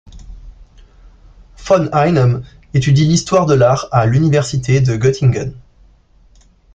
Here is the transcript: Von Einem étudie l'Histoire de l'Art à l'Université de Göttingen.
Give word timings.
Von 1.57 1.93
Einem 1.93 2.43
étudie 2.73 3.05
l'Histoire 3.05 3.45
de 3.45 3.53
l'Art 3.53 3.87
à 3.91 4.07
l'Université 4.07 4.81
de 4.81 4.95
Göttingen. 4.95 5.53